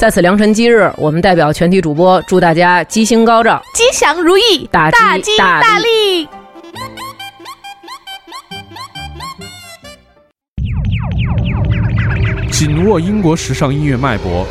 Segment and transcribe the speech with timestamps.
[0.00, 6.26] 在此良辰吉日，我们代表全体主播祝大家吉星高照、吉祥如意、大吉大利。
[12.50, 14.46] 紧握英国时尚音乐脉搏，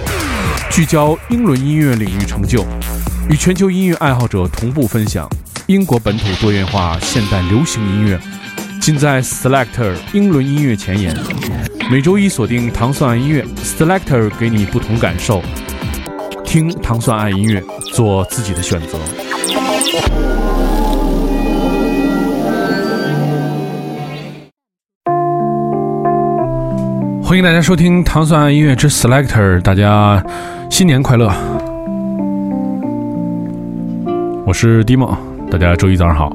[0.70, 2.64] 聚焦英伦音乐领域成就，
[3.28, 5.28] 与全球音乐爱好者同步分享
[5.66, 8.20] 英国本土多元化现代流行音乐，
[8.80, 11.12] 尽在 Selector 英伦音乐前沿。
[11.92, 15.42] 每周一锁定糖蒜爱音乐，Selector 给你不同感受。
[16.46, 17.60] 听糖蒜爱音乐，
[17.92, 19.00] 做自己的选择。
[27.24, 30.24] 欢迎大家收听糖蒜爱音乐之 Selector，大家
[30.70, 31.34] 新年快乐！
[34.46, 35.18] 我是 Dimo，
[35.50, 36.32] 大家周一早上好。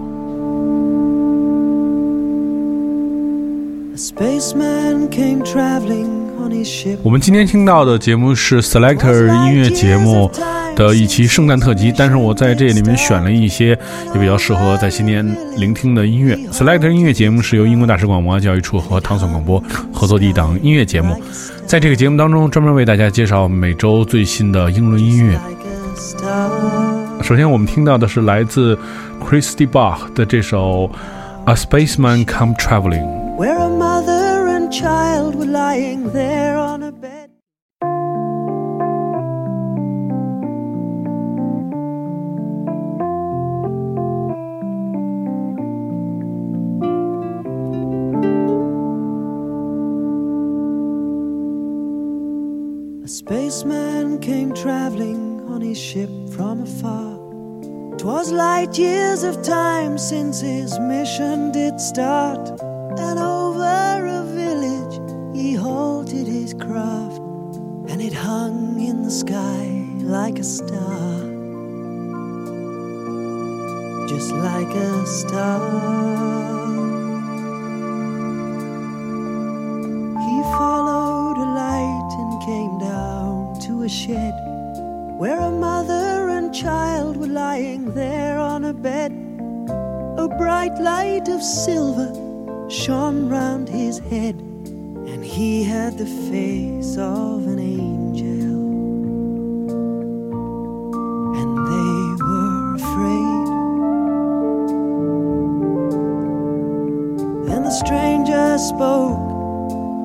[7.02, 10.30] 我们今天听到的节目是 Selector 音乐节目
[10.74, 13.78] 的一期圣诞特辑，但是我在这里面选了一些
[14.12, 15.24] 也比较适合在新年
[15.56, 16.34] 聆听的音乐。
[16.50, 21.20] Selector 音乐节目是由英国大使馆文化教育处和唐宋广播合作的一档音乐节目，
[21.66, 25.38] 在这个节目当中专门为大家介绍每周最新的英伦音乐。
[27.22, 28.76] 首先我们听到的是来自
[29.22, 30.90] Christy Bach 的这首
[31.44, 33.24] A Spaceman Come Traveling。
[34.80, 37.30] Child were lying there on a bed.
[53.04, 57.16] A spaceman came traveling on his ship from afar.
[57.97, 62.60] Twas light years of time since his mission did start
[62.98, 63.19] and
[66.64, 67.20] halted his craft,
[67.91, 71.20] and it hung in the sky like a star,
[74.08, 75.60] just like a star.
[80.20, 84.34] He followed a light and came down to a shed
[85.19, 89.12] where a mother and child were lying there on a bed.
[90.16, 92.12] A bright light of silver
[92.69, 94.36] shone round his head,
[95.34, 98.55] he had the face of an angel.
[101.41, 103.47] And they were afraid.
[107.49, 109.19] Then the stranger spoke.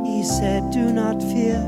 [0.08, 1.62] He said, Do not fear.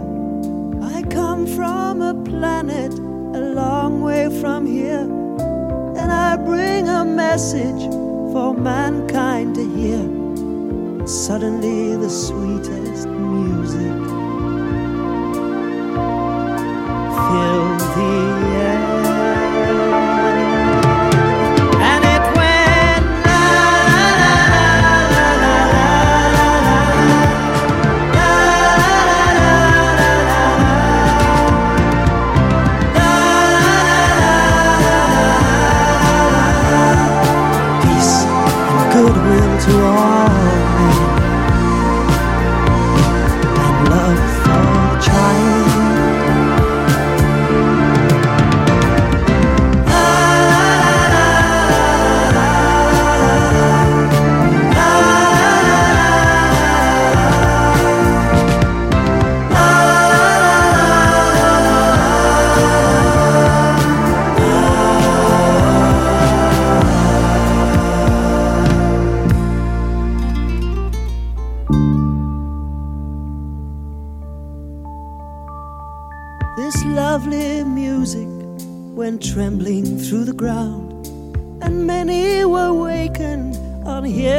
[0.82, 5.08] I come from a planet a long way from here,
[6.00, 7.84] and I bring a message
[8.34, 10.11] for mankind to hear
[11.12, 13.92] suddenly the sweetest music
[17.28, 18.51] filled the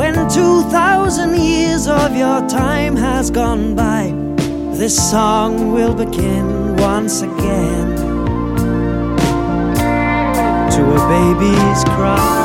[0.00, 4.14] When 2,000 years of your time has gone by,
[4.74, 7.96] this song will begin once again
[10.70, 12.39] to a baby's cry.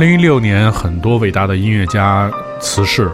[0.00, 3.10] 零一六年，很多伟大的音乐家辞世，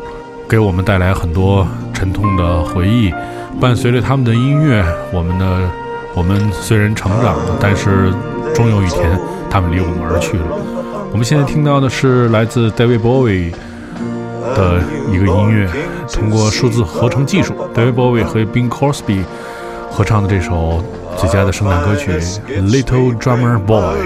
[0.48, 3.12] 给我们带来很多沉痛的回忆。
[3.60, 5.68] 伴随着他们的音乐，我们的
[6.14, 8.14] 我们虽然成长了，但是
[8.54, 9.18] 终有一天，
[9.50, 10.44] 他们离我们而去了。
[11.10, 13.50] 我们现在听到的是来自 David Bowie
[14.54, 14.80] 的
[15.10, 15.68] 一个音乐，
[16.12, 19.24] 通过数字合成技术，David Bowie 和 Bing Crosby
[19.90, 20.84] 合唱的这首
[21.16, 22.12] 最佳的圣诞歌曲
[22.48, 23.96] 《Little Drummer Boy》。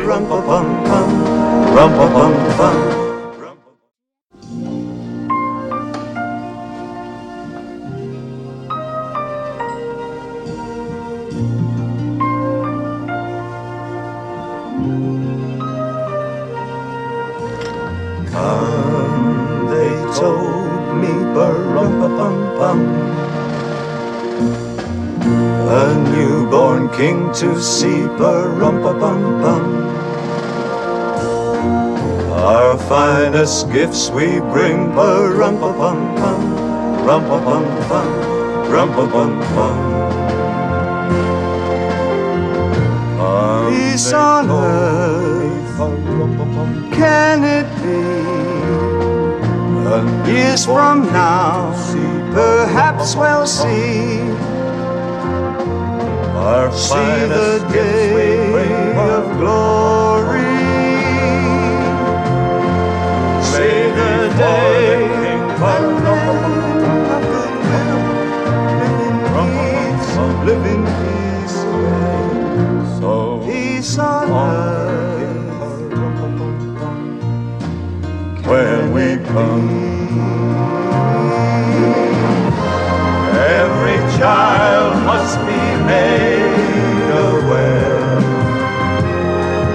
[19.70, 22.81] They told me, bum
[25.69, 29.69] A newborn king to see, bum bum Our
[32.90, 36.42] finest gifts we bring, bum bum bum.
[37.06, 38.08] Rum bum bum.
[38.69, 39.76] Rum bum bum.
[43.70, 45.78] Peace on earth,
[46.92, 48.00] can it be?
[50.32, 51.70] Years from now,
[52.34, 54.19] perhaps we'll see.
[56.34, 58.50] Our see the day
[58.96, 60.00] of glory.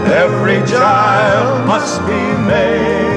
[0.07, 3.14] Every child must be made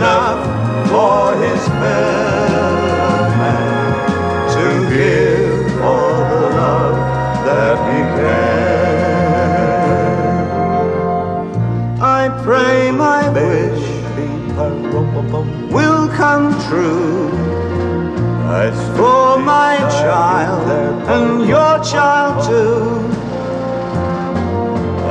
[0.00, 3.68] enough for his fellow man
[4.54, 6.96] to give all the love
[7.44, 9.00] that he can.
[12.00, 13.84] I pray my wish
[15.70, 17.28] will come true.
[18.62, 20.64] As for my child
[21.16, 22.84] and your child too,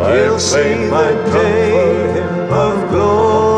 [0.08, 3.49] he'll see the day of glory.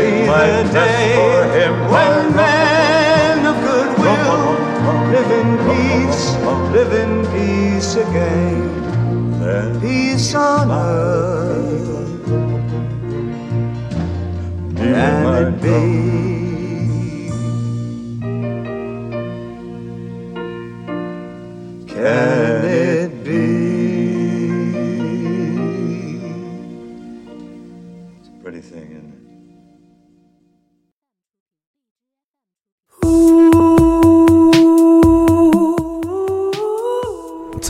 [0.00, 4.44] Play my day for him when men of goodwill
[5.12, 6.22] live in peace,
[6.72, 8.80] live in peace again.
[9.82, 12.26] Peace on earth.
[14.78, 15.99] Can it be?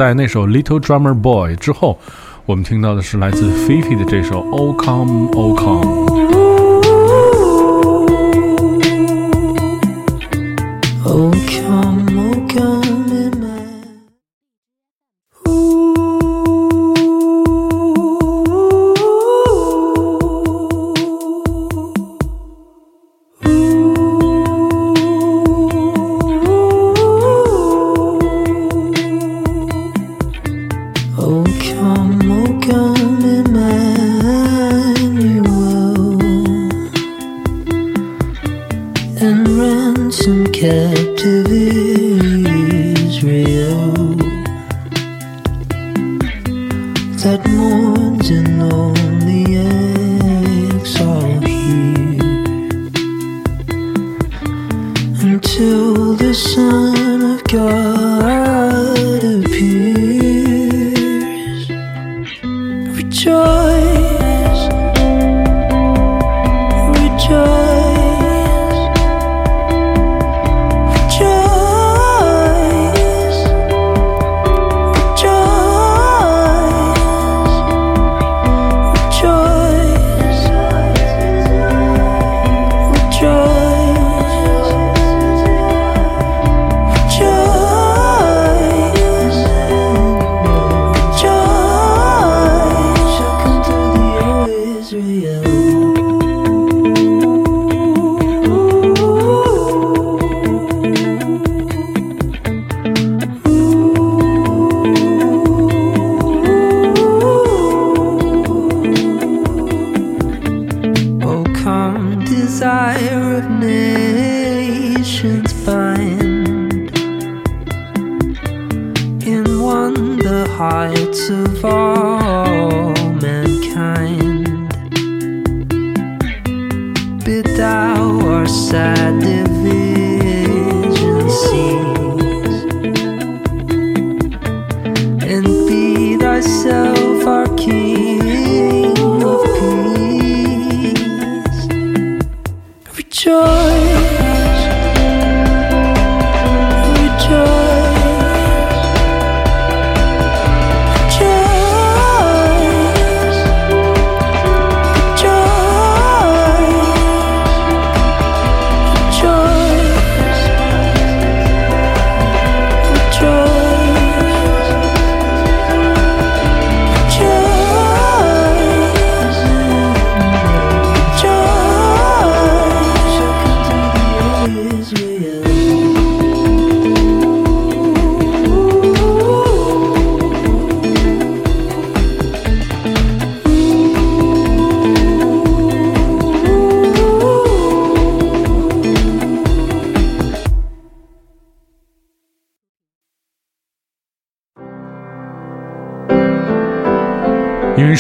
[0.00, 1.98] 在那首《Little Drummer Boy》之后，
[2.46, 6.06] 我们听到的是来自菲菲的这首《O Come O Come》。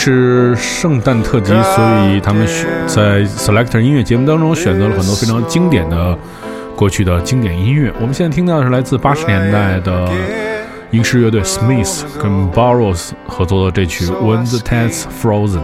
[0.02, 6.16] 是圣诞特辑，所以他们选在 Selector 音乐节目当中选择了很多非常经典的
[6.74, 7.92] 过去的经典音乐。
[8.00, 10.08] 我们现在听到的是来自八十年代的
[10.90, 15.58] 英式乐队 Smith 跟 Burroughs 合作的这曲《When the Tide's Frozen》，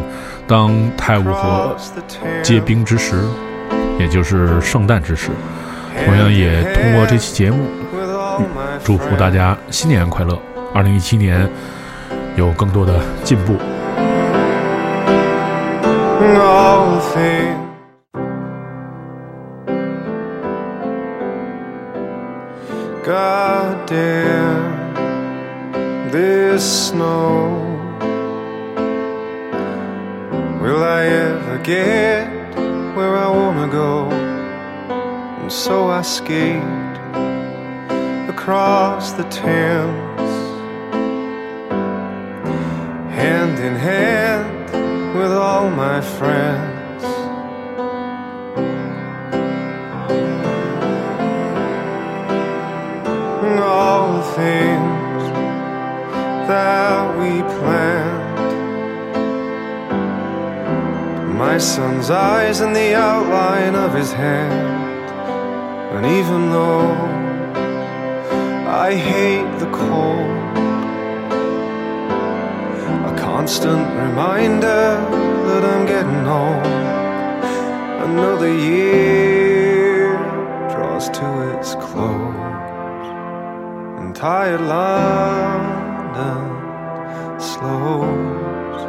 [0.47, 1.75] 当泰晤河
[2.43, 3.23] 结冰之时，
[3.99, 5.31] 也就是圣诞之时。
[6.05, 7.65] 同样也通过这期节目，
[8.85, 10.39] 祝福大家新年快乐，
[10.75, 11.49] 二零一七年
[12.37, 13.57] 有更多的进步。
[16.35, 17.63] All things.
[23.05, 24.95] God damn
[26.11, 27.63] this snow.
[30.61, 32.29] Will I ever get
[32.97, 34.11] where I wanna go?
[34.11, 36.97] And so I skate
[38.29, 40.33] across the Thames,
[43.15, 44.56] hand in hand
[45.19, 47.05] with all my friends.
[53.45, 55.23] And all the things
[56.49, 58.25] that we planned.
[61.39, 64.77] My son's eyes and the outline of his hand.
[65.95, 66.93] And even though
[68.87, 70.36] I hate the cold,
[73.47, 74.99] constant reminder
[75.47, 76.67] that I'm getting old.
[78.09, 80.17] Another year
[80.69, 83.07] draws to its close,
[84.01, 86.45] and tired London
[87.39, 88.83] slows.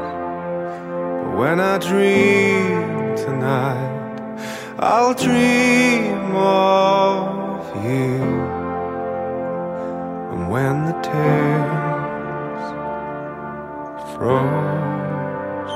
[1.21, 4.25] But when I dream tonight,
[4.79, 8.23] I'll dream of you.
[10.31, 11.76] And when the Thames
[14.17, 15.73] froze.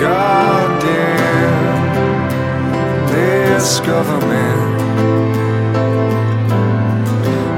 [0.00, 1.76] God damn
[3.12, 4.62] this government.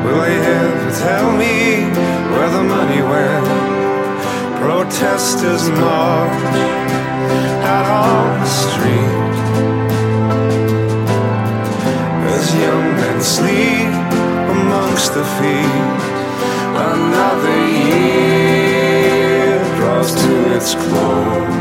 [0.05, 1.85] Will they ever tell me
[2.33, 3.47] where the money went?
[4.61, 6.55] Protesters march
[7.75, 9.15] out on the street.
[12.35, 13.94] As young men sleep
[15.05, 15.91] amongst the feet,
[16.77, 21.55] another year draws to its close.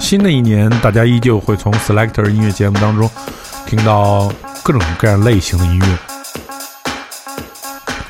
[0.06, 3.10] 新的一年，大家依旧会从 Selector 音乐节目当中
[3.66, 5.98] 听到各种各样类型的音乐，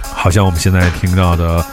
[0.02, 1.64] 好像我们现在听到的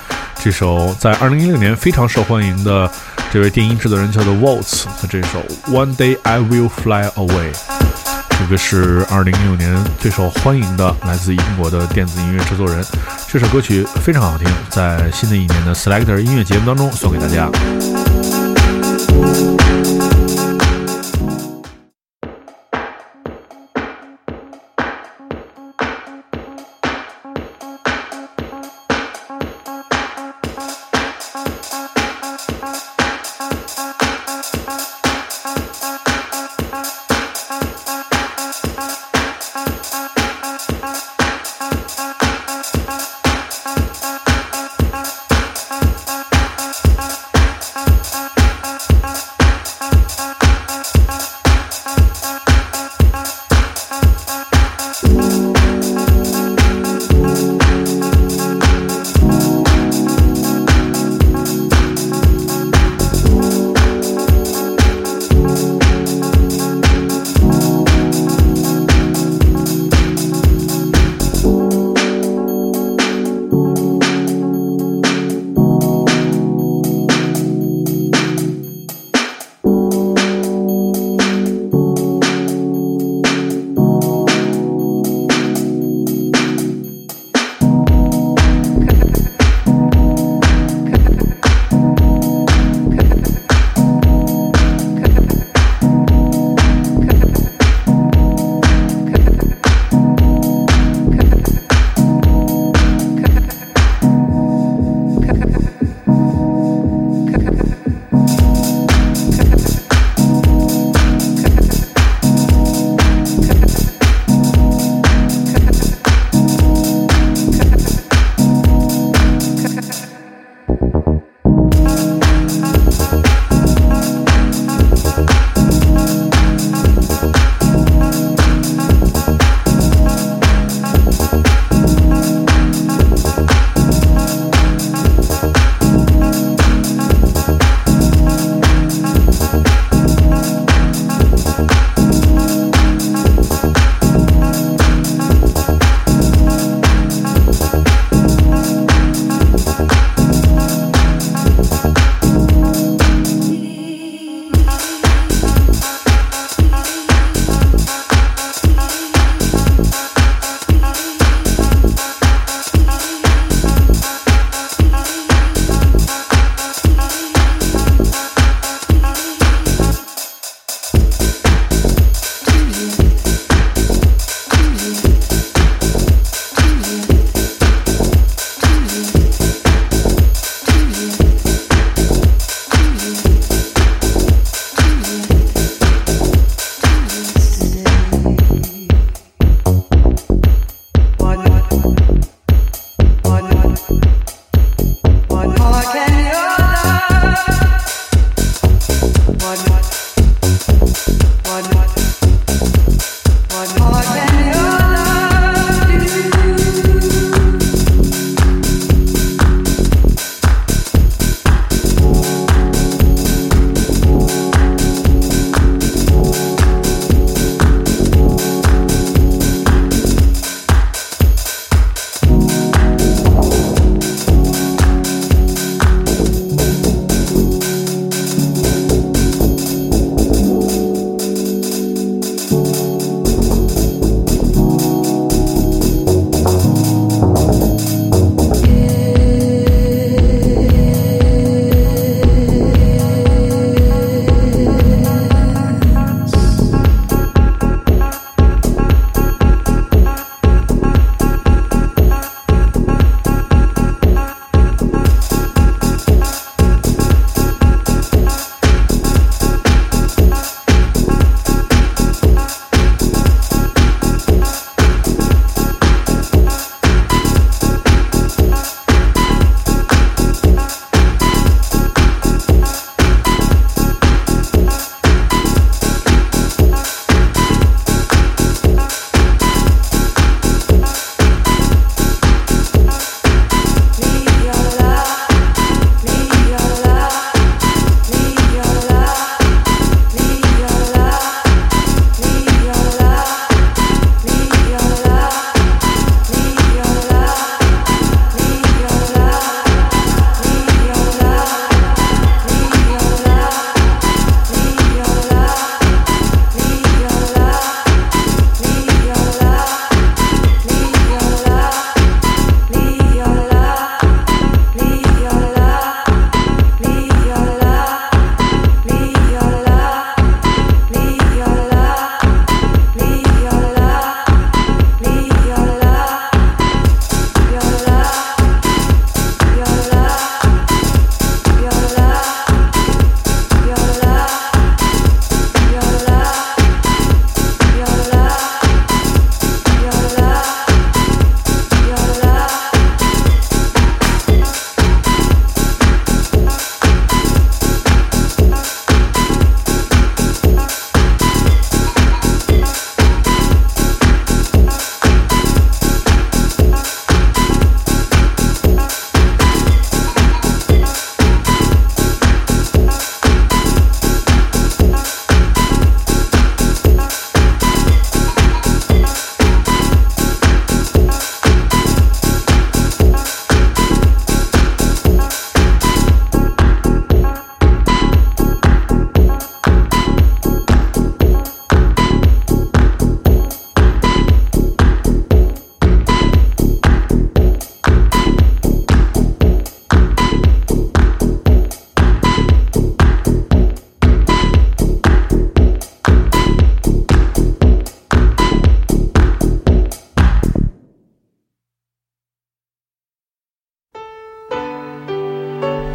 [0.42, 2.90] 这首在2016年非常受欢迎的
[3.34, 7.52] 这位电音制作人叫做 Waltz 的这首 One Day I Will Fly Away，
[8.30, 12.82] 这个是2016年最受欢迎的来自英国的电子音乐制作人。
[13.28, 17.50] 这首歌曲非常好听，在新的一年的 Selector 音乐节目当中送给大家。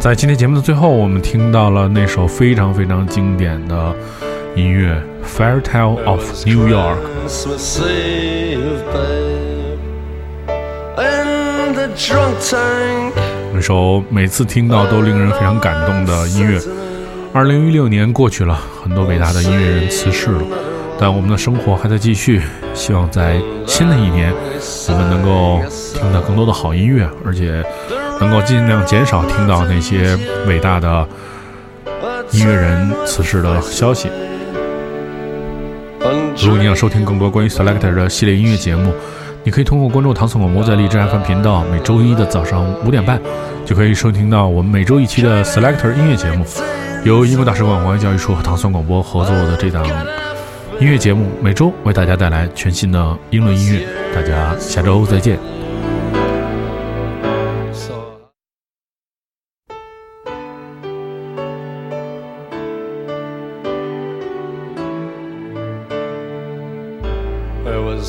[0.09, 3.95] 在今天节目的最后，我们听到了那首非常非常经典的
[4.55, 4.99] 音乐
[5.37, 6.95] 《Fairy Tale of New York》。
[13.53, 16.59] 那首每次听到都令人非常感动的音乐。
[17.31, 20.41] 二零一六年过去了，很多伟大的音乐人辞世了，
[20.99, 22.41] 但我们的生活还在继续。
[22.73, 24.33] 希望在新的一年，
[24.87, 25.59] 我们能够
[25.93, 27.63] 听到更多的好音乐，而且
[28.19, 31.07] 能够尽量减少听到那些伟大的
[32.31, 34.09] 音乐人辞世的消息。
[36.41, 38.93] 如果你想收听更多关于 Selector 的系列音乐节目，
[39.43, 43.19] 你可以通过关注唐宋广播在荔枝 FM 频道，每周一的早上五点半
[43.65, 46.45] 就可以收听到我们每周一期的 Selector 音乐节目，
[47.03, 49.85] 由英国大使馆国外教育处和唐宋广播合作的这档
[50.79, 53.85] 音乐节目，每周为大家带来全新的英伦音乐。
[54.15, 55.37] 大家下周再见。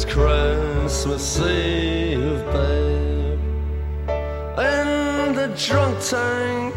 [0.04, 3.40] Was Christmas Eve, babe,
[4.58, 6.76] in the drunk tank.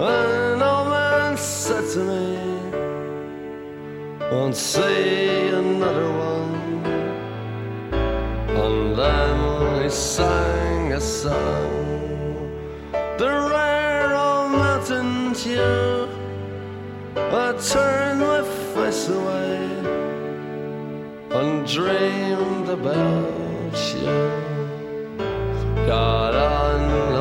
[0.00, 2.38] An old man said to me,
[4.32, 6.54] Won't see another one.
[7.92, 12.50] And then he sang a song,
[13.18, 13.49] the
[21.72, 24.06] dreamed about you.
[25.86, 26.34] Got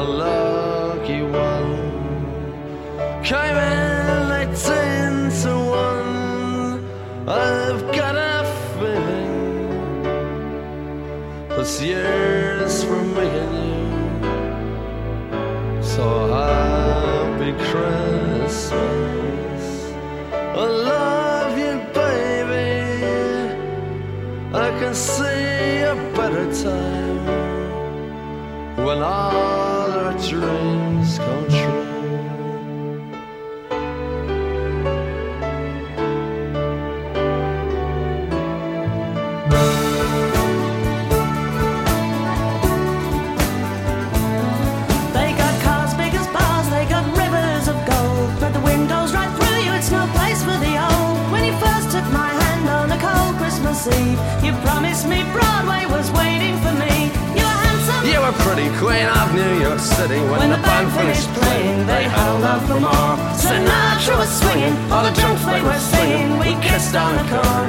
[0.03, 1.77] lucky one,
[3.23, 6.83] came in eighteen to one.
[7.27, 8.43] I've got a
[8.79, 10.03] feeling
[11.49, 13.77] this year's for me and you.
[15.83, 19.63] So happy Christmas.
[20.55, 21.18] Love
[24.89, 27.25] can see a better time
[28.83, 31.68] when all our dreams come true.
[53.79, 57.07] Christmas Eve, you promised me Broadway was waiting for me.
[57.31, 58.03] You were handsome.
[58.11, 61.87] You were pretty queen of New York City when, When the band finished playing.
[61.87, 63.15] They held out for more.
[63.39, 66.37] Sinatra was swinging, all the drunks they were singing.
[66.39, 67.68] We kissed on the corner,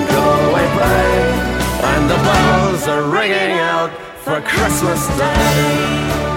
[0.31, 1.13] "Galway Bay,
[1.91, 3.91] and the bells are ringing out
[4.23, 6.30] for Christmas Day.